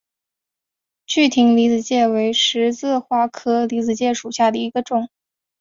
[1.05, 5.07] 具葶离子芥为十字花科离子芥属下的一个种。